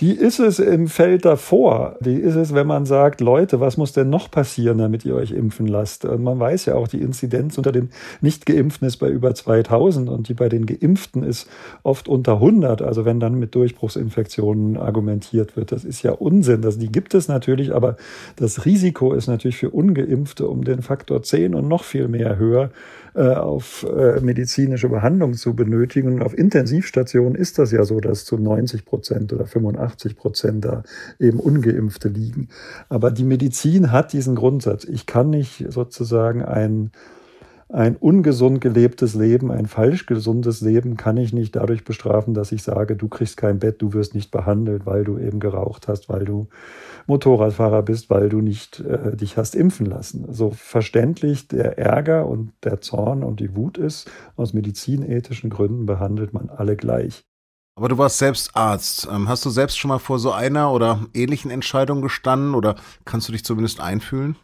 Die 0.00 0.12
ist 0.12 0.38
es 0.38 0.60
im 0.60 0.86
Feld 0.86 1.24
davor. 1.24 1.96
Die 2.00 2.14
ist 2.14 2.36
es, 2.36 2.54
wenn 2.54 2.68
man 2.68 2.86
sagt, 2.86 3.20
Leute, 3.20 3.58
was 3.58 3.76
muss 3.76 3.92
denn 3.92 4.08
noch 4.08 4.30
passieren, 4.30 4.78
damit 4.78 5.04
ihr 5.04 5.16
euch 5.16 5.32
impfen 5.32 5.66
lasst? 5.66 6.04
Und 6.04 6.22
man 6.22 6.38
weiß 6.38 6.66
ja 6.66 6.76
auch, 6.76 6.86
die 6.86 7.02
Inzidenz 7.02 7.58
unter 7.58 7.72
den 7.72 7.90
Nicht-Geimpften 8.20 8.86
ist 8.86 8.98
bei 8.98 9.08
über 9.08 9.34
2000 9.34 10.08
und 10.08 10.28
die 10.28 10.34
bei 10.34 10.48
den 10.48 10.66
Geimpften 10.66 11.24
ist 11.24 11.48
oft 11.82 12.06
unter 12.08 12.34
100. 12.34 12.80
Also 12.80 13.04
wenn 13.04 13.18
dann 13.18 13.40
mit 13.40 13.56
Durchbruchsinfektionen 13.56 14.76
argumentiert 14.76 15.56
wird, 15.56 15.72
das 15.72 15.84
ist 15.84 16.04
ja 16.04 16.12
Unsinn. 16.12 16.62
Das, 16.62 16.78
die 16.78 16.92
gibt 16.92 17.12
es 17.14 17.26
natürlich, 17.26 17.74
aber 17.74 17.96
das 18.36 18.66
Risiko 18.66 19.14
ist 19.14 19.26
natürlich 19.26 19.56
für 19.56 19.70
Ungeimpfte 19.70 20.46
um 20.46 20.62
den 20.62 20.80
Faktor 20.80 21.24
10 21.24 21.56
und 21.56 21.66
noch 21.66 21.82
viel 21.82 22.06
mehr 22.06 22.38
höher 22.38 22.70
äh, 23.14 23.34
auf 23.34 23.84
äh, 23.84 24.20
medizinische 24.20 24.88
Behandlung 24.88 25.34
zu 25.34 25.54
benötigen. 25.54 26.22
Auf 26.22 26.38
Intensivstationen 26.38 27.34
ist 27.34 27.58
das 27.58 27.72
ja 27.72 27.82
so, 27.82 27.98
dass 27.98 28.24
zu 28.24 28.36
90 28.36 28.84
Prozent 28.84 29.32
oder 29.32 29.44
85 29.44 29.87
Prozent 29.96 30.64
da 30.64 30.82
eben 31.18 31.40
ungeimpfte 31.40 32.08
liegen. 32.08 32.48
Aber 32.88 33.10
die 33.10 33.24
Medizin 33.24 33.92
hat 33.92 34.12
diesen 34.12 34.34
Grundsatz. 34.34 34.84
Ich 34.84 35.06
kann 35.06 35.30
nicht 35.30 35.64
sozusagen 35.70 36.44
ein 36.44 36.90
ein 37.70 37.96
ungesund 37.96 38.62
gelebtes 38.62 39.14
Leben, 39.14 39.50
ein 39.50 39.66
falsch 39.66 40.06
gesundes 40.06 40.62
Leben 40.62 40.96
kann 40.96 41.18
ich 41.18 41.34
nicht 41.34 41.54
dadurch 41.54 41.84
bestrafen, 41.84 42.32
dass 42.32 42.50
ich 42.50 42.62
sage, 42.62 42.96
du 42.96 43.08
kriegst 43.08 43.36
kein 43.36 43.58
Bett, 43.58 43.82
du 43.82 43.92
wirst 43.92 44.14
nicht 44.14 44.30
behandelt, 44.30 44.86
weil 44.86 45.04
du 45.04 45.18
eben 45.18 45.38
geraucht 45.38 45.86
hast, 45.86 46.08
weil 46.08 46.24
du 46.24 46.48
Motorradfahrer 47.06 47.82
bist, 47.82 48.08
weil 48.08 48.30
du 48.30 48.40
nicht 48.40 48.80
äh, 48.80 49.14
dich 49.14 49.36
hast 49.36 49.54
impfen 49.54 49.84
lassen. 49.84 50.32
So 50.32 50.50
verständlich 50.50 51.48
der 51.48 51.78
Ärger 51.78 52.26
und 52.26 52.52
der 52.64 52.80
Zorn 52.80 53.22
und 53.22 53.40
die 53.40 53.54
Wut 53.54 53.76
ist, 53.76 54.10
aus 54.36 54.54
medizinethischen 54.54 55.50
Gründen 55.50 55.84
behandelt 55.84 56.32
man 56.32 56.48
alle 56.48 56.74
gleich. 56.74 57.26
Aber 57.78 57.88
du 57.88 57.96
warst 57.96 58.18
selbst 58.18 58.56
Arzt. 58.56 59.06
Ähm, 59.08 59.28
hast 59.28 59.44
du 59.44 59.50
selbst 59.50 59.78
schon 59.78 59.90
mal 59.90 60.00
vor 60.00 60.18
so 60.18 60.32
einer 60.32 60.72
oder 60.72 61.06
ähnlichen 61.14 61.48
Entscheidung 61.48 62.02
gestanden 62.02 62.56
oder 62.56 62.74
kannst 63.04 63.28
du 63.28 63.32
dich 63.32 63.44
zumindest 63.44 63.78
einfühlen? 63.78 64.34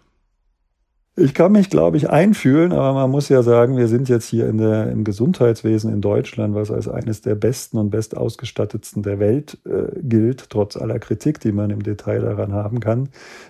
Ich 1.16 1.34
kann 1.34 1.50
mich, 1.50 1.68
glaube 1.68 1.96
ich, 1.96 2.08
einfühlen, 2.08 2.70
aber 2.70 2.92
man 2.92 3.10
muss 3.10 3.28
ja 3.28 3.42
sagen, 3.42 3.76
wir 3.76 3.88
sind 3.88 4.08
jetzt 4.08 4.26
hier 4.26 4.48
in 4.48 4.58
der, 4.58 4.88
im 4.88 5.02
Gesundheitswesen 5.02 5.92
in 5.92 6.00
Deutschland, 6.00 6.54
was 6.54 6.70
als 6.70 6.86
eines 6.86 7.22
der 7.22 7.34
besten 7.34 7.78
und 7.78 7.90
bestausgestattetsten 7.90 9.02
der 9.02 9.18
Welt 9.18 9.58
äh, 9.64 9.98
gilt, 10.00 10.48
trotz 10.50 10.76
aller 10.76 11.00
Kritik, 11.00 11.40
die 11.40 11.50
man 11.50 11.70
im 11.70 11.82
Detail 11.82 12.20
daran 12.20 12.52
haben 12.52 12.78
kann, 12.78 13.08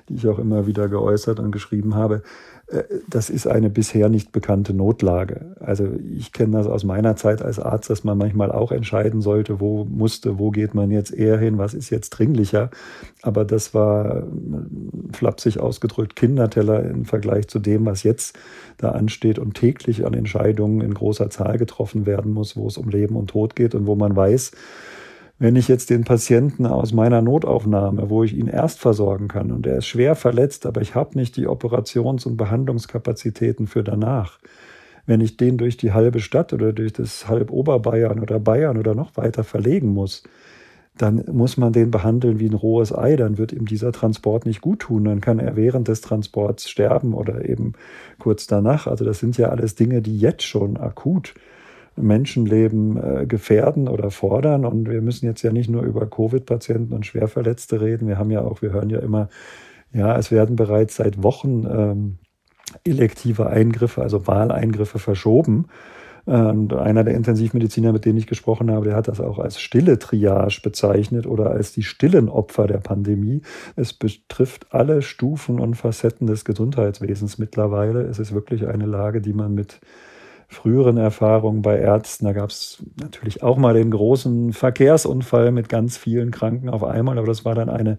die 0.08 0.14
ich 0.14 0.26
auch 0.28 0.38
immer 0.38 0.66
wieder 0.66 0.88
geäußert 0.88 1.40
und 1.40 1.52
geschrieben 1.52 1.94
habe. 1.94 2.22
Äh, 2.68 2.84
das 3.08 3.30
ist 3.30 3.46
eine 3.46 3.70
bisher 3.70 4.08
nicht 4.08 4.32
bekannte 4.32 4.74
Notlage. 4.74 5.56
Also 5.60 5.88
ich 6.16 6.32
kenne 6.32 6.56
das 6.56 6.66
aus 6.66 6.84
meiner 6.84 7.16
Zeit 7.16 7.42
als 7.42 7.58
Arzt, 7.58 7.90
dass 7.90 8.04
man 8.04 8.18
manchmal 8.18 8.50
auch 8.50 8.72
entscheiden 8.72 9.20
sollte, 9.20 9.60
wo 9.60 9.84
musste, 9.84 10.38
wo 10.38 10.50
geht 10.50 10.74
man 10.74 10.90
jetzt 10.90 11.12
eher 11.12 11.38
hin, 11.38 11.58
was 11.58 11.74
ist 11.74 11.90
jetzt 11.90 12.10
dringlicher. 12.10 12.70
Aber 13.22 13.44
das 13.44 13.74
war 13.74 14.18
äh, 14.18 14.22
flapsig 15.12 15.58
ausgedrückt 15.60 16.16
Kinderteller 16.16 16.84
im 16.84 17.04
Vergleich 17.04 17.48
zu 17.48 17.58
dem, 17.58 17.86
was 17.86 18.02
jetzt 18.02 18.38
da 18.78 18.90
ansteht 18.90 19.38
und 19.38 19.54
täglich 19.54 20.06
an 20.06 20.14
Entscheidungen 20.14 20.80
in 20.80 20.94
großer 20.94 21.30
Zahl 21.30 21.58
getroffen 21.58 22.06
werden 22.06 22.32
muss, 22.32 22.56
wo 22.56 22.66
es 22.66 22.76
um 22.76 22.88
Leben 22.88 23.16
und 23.16 23.30
Tod 23.30 23.56
geht 23.56 23.74
und 23.74 23.86
wo 23.86 23.94
man 23.94 24.16
weiß, 24.16 24.52
wenn 25.44 25.56
ich 25.56 25.68
jetzt 25.68 25.90
den 25.90 26.04
Patienten 26.04 26.64
aus 26.64 26.94
meiner 26.94 27.20
Notaufnahme, 27.20 28.08
wo 28.08 28.24
ich 28.24 28.34
ihn 28.34 28.46
erst 28.46 28.80
versorgen 28.80 29.28
kann 29.28 29.52
und 29.52 29.66
er 29.66 29.76
ist 29.76 29.86
schwer 29.86 30.14
verletzt, 30.16 30.64
aber 30.64 30.80
ich 30.80 30.94
habe 30.94 31.18
nicht 31.18 31.36
die 31.36 31.46
Operations- 31.46 32.24
und 32.24 32.38
Behandlungskapazitäten 32.38 33.66
für 33.66 33.84
danach, 33.84 34.38
wenn 35.04 35.20
ich 35.20 35.36
den 35.36 35.58
durch 35.58 35.76
die 35.76 35.92
halbe 35.92 36.20
Stadt 36.20 36.54
oder 36.54 36.72
durch 36.72 36.94
das 36.94 37.28
halb 37.28 37.50
Oberbayern 37.50 38.20
oder 38.20 38.40
Bayern 38.40 38.78
oder 38.78 38.94
noch 38.94 39.18
weiter 39.18 39.44
verlegen 39.44 39.88
muss, 39.88 40.22
dann 40.96 41.22
muss 41.30 41.58
man 41.58 41.74
den 41.74 41.90
behandeln 41.90 42.40
wie 42.40 42.48
ein 42.48 42.54
rohes 42.54 42.96
Ei, 42.96 43.14
dann 43.16 43.36
wird 43.36 43.52
ihm 43.52 43.66
dieser 43.66 43.92
Transport 43.92 44.46
nicht 44.46 44.62
gut 44.62 44.78
tun, 44.78 45.04
dann 45.04 45.20
kann 45.20 45.40
er 45.40 45.56
während 45.56 45.88
des 45.88 46.00
Transports 46.00 46.70
sterben 46.70 47.12
oder 47.12 47.46
eben 47.46 47.74
kurz 48.18 48.46
danach. 48.46 48.86
Also 48.86 49.04
das 49.04 49.18
sind 49.18 49.36
ja 49.36 49.50
alles 49.50 49.74
Dinge, 49.74 50.00
die 50.00 50.18
jetzt 50.18 50.44
schon 50.44 50.78
akut 50.78 51.34
Menschenleben 51.96 52.96
äh, 52.96 53.26
gefährden 53.26 53.88
oder 53.88 54.10
fordern. 54.10 54.64
Und 54.64 54.88
wir 54.88 55.00
müssen 55.00 55.26
jetzt 55.26 55.42
ja 55.42 55.52
nicht 55.52 55.70
nur 55.70 55.82
über 55.82 56.06
Covid-Patienten 56.06 56.92
und 56.92 57.06
Schwerverletzte 57.06 57.80
reden. 57.80 58.08
Wir 58.08 58.18
haben 58.18 58.30
ja 58.30 58.42
auch, 58.42 58.62
wir 58.62 58.72
hören 58.72 58.90
ja 58.90 58.98
immer, 58.98 59.28
ja, 59.92 60.16
es 60.18 60.30
werden 60.30 60.56
bereits 60.56 60.96
seit 60.96 61.22
Wochen 61.22 61.66
ähm, 61.70 62.18
elektive 62.84 63.46
Eingriffe, 63.48 64.02
also 64.02 64.26
Wahleingriffe 64.26 64.98
verschoben. 64.98 65.66
Und 66.26 66.72
einer 66.72 67.04
der 67.04 67.14
Intensivmediziner, 67.14 67.92
mit 67.92 68.06
denen 68.06 68.16
ich 68.16 68.26
gesprochen 68.26 68.70
habe, 68.70 68.86
der 68.86 68.96
hat 68.96 69.08
das 69.08 69.20
auch 69.20 69.38
als 69.38 69.60
stille 69.60 69.98
Triage 69.98 70.60
bezeichnet 70.62 71.26
oder 71.26 71.50
als 71.50 71.72
die 71.72 71.82
stillen 71.82 72.30
Opfer 72.30 72.66
der 72.66 72.78
Pandemie. 72.78 73.42
Es 73.76 73.92
betrifft 73.92 74.68
alle 74.70 75.02
Stufen 75.02 75.60
und 75.60 75.74
Facetten 75.74 76.26
des 76.26 76.46
Gesundheitswesens 76.46 77.36
mittlerweile. 77.36 78.02
Es 78.02 78.18
ist 78.18 78.32
wirklich 78.32 78.66
eine 78.66 78.86
Lage, 78.86 79.20
die 79.20 79.34
man 79.34 79.54
mit 79.54 79.80
früheren 80.54 80.96
Erfahrungen 80.96 81.62
bei 81.62 81.78
Ärzten, 81.78 82.24
da 82.24 82.32
gab 82.32 82.50
es 82.50 82.82
natürlich 83.00 83.42
auch 83.42 83.56
mal 83.56 83.74
den 83.74 83.90
großen 83.90 84.52
Verkehrsunfall 84.52 85.52
mit 85.52 85.68
ganz 85.68 85.96
vielen 85.96 86.30
Kranken 86.30 86.68
auf 86.68 86.84
einmal, 86.84 87.18
aber 87.18 87.26
das 87.26 87.44
war 87.44 87.54
dann 87.54 87.68
eine 87.68 87.98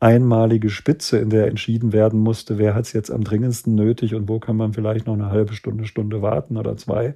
einmalige 0.00 0.70
Spitze, 0.70 1.18
in 1.18 1.30
der 1.30 1.48
entschieden 1.48 1.92
werden 1.92 2.20
musste, 2.20 2.58
wer 2.58 2.74
hat 2.74 2.84
es 2.86 2.92
jetzt 2.92 3.10
am 3.10 3.24
dringendsten 3.24 3.74
nötig 3.74 4.14
und 4.14 4.28
wo 4.28 4.38
kann 4.38 4.56
man 4.56 4.72
vielleicht 4.72 5.06
noch 5.06 5.14
eine 5.14 5.30
halbe 5.30 5.54
Stunde, 5.54 5.86
Stunde 5.86 6.22
warten 6.22 6.56
oder 6.56 6.76
zwei. 6.76 7.14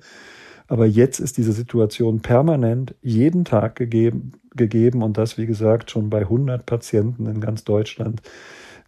Aber 0.67 0.87
jetzt 0.87 1.21
ist 1.21 1.37
diese 1.37 1.53
Situation 1.53 2.21
permanent 2.21 2.95
jeden 3.03 3.45
Tag 3.45 3.77
gegeben, 3.77 4.33
gegeben 4.55 5.03
und 5.03 5.19
das, 5.19 5.39
wie 5.39 5.47
gesagt, 5.47 5.91
schon 5.91 6.11
bei 6.11 6.21
100 6.21 6.67
Patienten 6.67 7.27
in 7.27 7.41
ganz 7.41 7.65
Deutschland 7.65 8.23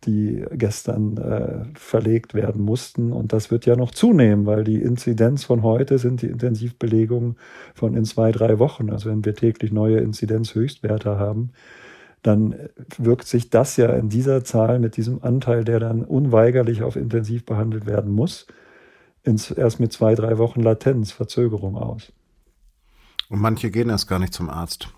die 0.07 0.45
gestern 0.53 1.17
äh, 1.17 1.65
verlegt 1.79 2.35
werden 2.35 2.63
mussten. 2.63 3.13
Und 3.13 3.33
das 3.33 3.51
wird 3.51 3.67
ja 3.67 3.77
noch 3.77 3.91
zunehmen, 3.91 4.47
weil 4.47 4.65
die 4.65 4.81
Inzidenz 4.81 5.45
von 5.45 5.63
heute 5.63 5.99
sind 5.99 6.23
die 6.23 6.29
Intensivbelegungen 6.29 7.37
von 7.75 7.95
in 7.95 8.05
zwei, 8.05 8.33
drei 8.33 8.59
Wochen. 8.59 8.91
Also 8.91 9.11
wenn 9.11 9.25
wir 9.25 9.35
täglich 9.35 9.73
neue 9.73 9.99
Inzidenzhöchstwerte 9.99 11.19
haben, 11.19 11.51
dann 12.23 12.55
wirkt 12.97 13.27
sich 13.27 13.51
das 13.51 13.77
ja 13.77 13.91
in 13.91 14.09
dieser 14.09 14.45
Zahl 14.45 14.79
mit 14.79 14.97
diesem 14.97 15.23
Anteil, 15.23 15.63
der 15.65 15.79
dann 15.79 16.03
unweigerlich 16.03 16.83
auf 16.83 16.97
intensiv 16.97 17.45
behandelt 17.45 17.87
werden 17.87 18.11
muss, 18.11 18.47
ins, 19.23 19.51
erst 19.51 19.79
mit 19.79 19.93
zwei, 19.93 20.15
drei 20.15 20.39
Wochen 20.39 20.61
Latenz, 20.61 21.13
Verzögerung 21.13 21.77
aus. 21.77 22.13
Und 23.29 23.41
manche 23.41 23.71
gehen 23.71 23.91
erst 23.91 24.09
gar 24.09 24.19
nicht 24.19 24.33
zum 24.33 24.49
Arzt. 24.49 24.89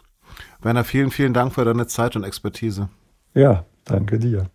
Werner, 0.62 0.84
vielen, 0.84 1.10
vielen 1.10 1.34
Dank 1.34 1.52
für 1.54 1.64
deine 1.64 1.86
Zeit 1.86 2.16
und 2.16 2.24
Expertise. 2.24 2.88
Ja, 3.34 3.64
danke 3.84 4.18
dir. 4.18 4.50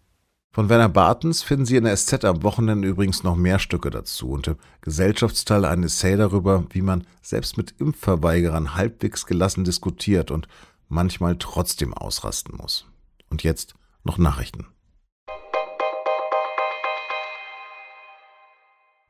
Von 0.53 0.67
Werner 0.67 0.89
Bartens 0.89 1.43
finden 1.43 1.65
Sie 1.65 1.77
in 1.77 1.85
der 1.85 1.95
SZ 1.95 2.25
am 2.25 2.43
Wochenende 2.43 2.85
übrigens 2.85 3.23
noch 3.23 3.37
mehr 3.37 3.57
Stücke 3.57 3.89
dazu 3.89 4.31
und 4.31 4.47
im 4.47 4.57
Gesellschaftsteil 4.81 5.63
ein 5.63 5.81
Essay 5.83 6.17
darüber, 6.17 6.65
wie 6.71 6.81
man 6.81 7.07
selbst 7.21 7.55
mit 7.55 7.75
Impfverweigerern 7.79 8.75
halbwegs 8.75 9.25
gelassen 9.25 9.63
diskutiert 9.63 10.29
und 10.29 10.49
manchmal 10.89 11.37
trotzdem 11.37 11.93
ausrasten 11.93 12.57
muss. 12.57 12.85
Und 13.29 13.43
jetzt 13.43 13.75
noch 14.03 14.17
Nachrichten. 14.17 14.67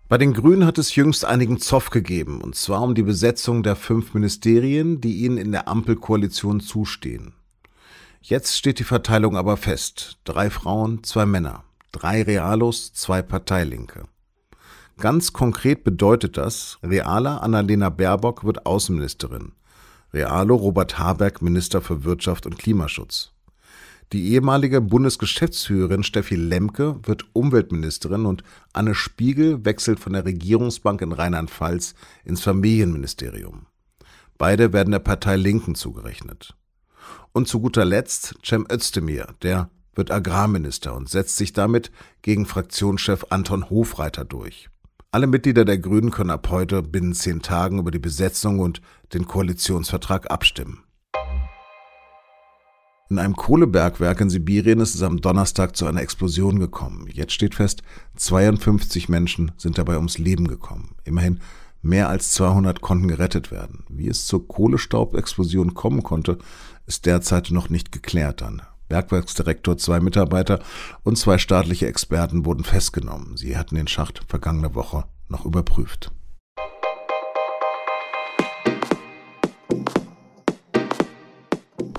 Bei 0.08 0.20
den 0.20 0.34
Grünen 0.34 0.68
hat 0.68 0.78
es 0.78 0.94
jüngst 0.94 1.26
einigen 1.26 1.60
Zoff 1.60 1.90
gegeben, 1.90 2.42
und 2.42 2.54
zwar 2.54 2.84
um 2.84 2.94
die 2.94 3.02
Besetzung 3.02 3.64
der 3.64 3.76
fünf 3.76 4.14
Ministerien, 4.14 5.02
die 5.02 5.24
ihnen 5.24 5.38
in 5.38 5.52
der 5.52 5.68
Ampelkoalition 5.68 6.60
zustehen. 6.60 7.34
Jetzt 8.24 8.56
steht 8.56 8.78
die 8.78 8.84
Verteilung 8.84 9.36
aber 9.36 9.58
fest. 9.58 10.20
Drei 10.26 10.52
Frauen, 10.52 11.04
zwei 11.04 11.26
Männer. 11.26 11.64
Drei 11.92 12.22
Realos, 12.22 12.94
zwei 12.94 13.24
Parteilinke. 13.24 14.04
Ganz 15.00 15.34
konkret 15.34 15.84
bedeutet 15.84 16.38
das, 16.38 16.78
Realer 16.84 17.42
Annalena 17.42 17.90
Baerbock 17.90 18.44
wird 18.44 18.68
Außenministerin. 18.68 19.54
Realo 20.14 20.56
Robert 20.56 21.00
Habeck 21.00 21.42
Minister 21.42 21.82
für 21.82 22.04
Wirtschaft 22.04 22.46
und 22.46 22.60
Klimaschutz. 22.60 23.32
Die 24.14 24.34
ehemalige 24.34 24.82
Bundesgeschäftsführerin 24.82 26.04
Steffi 26.04 26.36
Lemke 26.36 27.00
wird 27.04 27.26
Umweltministerin 27.34 28.28
und 28.28 28.44
Anne 28.72 28.94
Spiegel 28.94 29.66
wechselt 29.66 30.00
von 30.00 30.14
der 30.14 30.26
Regierungsbank 30.26 31.02
in 31.02 31.14
Rheinland-Pfalz 31.14 31.96
ins 32.24 32.42
Familienministerium. 32.42 33.66
Beide 34.38 34.74
werden 34.74 34.92
der 34.92 35.00
Partei 35.00 35.38
Linken 35.38 35.74
zugerechnet. 35.74 36.56
Und 37.32 37.48
zu 37.48 37.60
guter 37.60 37.86
Letzt 37.86 38.36
Cem 38.44 38.66
Özdemir, 38.72 39.28
der 39.42 39.70
wird 39.96 40.12
Agrarminister 40.12 40.96
und 40.96 41.10
setzt 41.10 41.38
sich 41.38 41.54
damit 41.54 41.92
gegen 42.22 42.46
Fraktionschef 42.46 43.26
Anton 43.30 43.70
Hofreiter 43.70 44.26
durch. 44.26 44.70
Alle 45.12 45.28
Mitglieder 45.28 45.66
der 45.66 45.78
Grünen 45.78 46.12
können 46.12 46.30
ab 46.30 46.48
heute 46.50 46.82
binnen 46.82 47.14
zehn 47.14 47.42
Tagen 47.42 47.80
über 47.80 47.92
die 47.92 48.00
Besetzung 48.00 48.60
und 48.60 48.82
den 49.14 49.26
Koalitionsvertrag 49.26 50.32
abstimmen. 50.32 50.84
In 53.10 53.20
einem 53.20 53.36
Kohlebergwerk 53.36 54.22
in 54.22 54.30
Sibirien 54.30 54.80
ist 54.80 54.96
es 54.96 55.02
am 55.02 55.20
Donnerstag 55.20 55.76
zu 55.76 55.86
einer 55.86 56.02
Explosion 56.02 56.60
gekommen. 56.60 57.08
Jetzt 57.12 57.34
steht 57.34 57.56
fest, 57.56 57.82
52 58.16 59.10
Menschen 59.10 59.52
sind 59.58 59.78
dabei 59.78 59.98
ums 59.98 60.18
Leben 60.18 60.48
gekommen. 60.48 60.96
Immerhin 61.04 61.42
mehr 61.82 62.10
als 62.10 62.32
200 62.32 62.82
konnten 62.82 63.08
gerettet 63.08 63.52
werden. 63.52 63.86
Wie 63.90 64.08
es 64.08 64.26
zur 64.26 64.48
Kohlestaubexplosion 64.48 65.74
kommen 65.74 66.04
konnte, 66.04 66.38
ist 66.86 67.06
derzeit 67.06 67.52
noch 67.52 67.70
nicht 67.70 67.92
geklärt 67.92 68.42
an. 68.42 68.62
Bergwerksdirektor, 68.90 69.78
zwei 69.78 70.02
Mitarbeiter 70.02 70.60
und 71.04 71.18
zwei 71.18 71.38
staatliche 71.38 71.88
Experten 71.88 72.46
wurden 72.46 72.66
festgenommen. 72.66 73.38
Sie 73.38 73.58
hatten 73.58 73.76
den 73.76 73.88
Schacht 73.88 74.22
vergangene 74.28 74.76
Woche 74.76 75.06
noch 75.30 75.46
überprüft. 75.46 76.12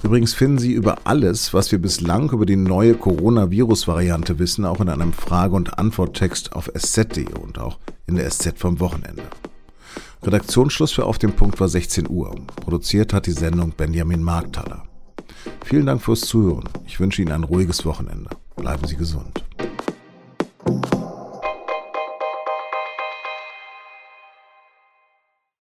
Übrigens 0.03 0.35
finden 0.35 0.59
Sie 0.59 0.73
über 0.73 0.99
alles, 1.05 1.55
was 1.55 1.73
wir 1.73 1.81
bislang 1.81 2.31
über 2.31 2.45
die 2.45 2.57
neue 2.57 2.93
Coronavirus-Variante 2.95 4.39
wissen, 4.39 4.67
auch 4.67 4.81
in 4.81 4.91
einem 4.91 5.15
Frage- 5.15 5.55
und 5.55 5.79
Antworttext 5.79 6.53
auf 6.53 6.71
sz.de 6.75 7.33
und 7.33 7.59
auch 7.59 7.79
in 8.07 8.17
der 8.17 8.29
SZ 8.29 8.59
vom 8.59 8.81
Wochenende. 8.81 9.23
Redaktionsschluss 10.25 10.93
für 10.93 11.05
Auf 11.05 11.19
dem 11.19 11.33
Punkt 11.33 11.59
war 11.59 11.69
16 11.69 12.09
Uhr. 12.09 12.35
Produziert 12.57 13.13
hat 13.13 13.27
die 13.27 13.33
Sendung 13.33 13.73
Benjamin 13.73 14.23
Markthaler. 14.23 14.85
Vielen 15.65 15.87
Dank 15.87 16.01
fürs 16.01 16.21
Zuhören. 16.21 16.69
Ich 16.87 17.01
wünsche 17.01 17.23
Ihnen 17.23 17.33
ein 17.33 17.43
ruhiges 17.43 17.85
Wochenende. 17.85 18.31
Bleiben 18.55 18.87
Sie 18.87 18.97
gesund. 18.97 19.45